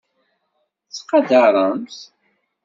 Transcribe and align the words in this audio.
Ttqadaṛemt. 0.87 1.97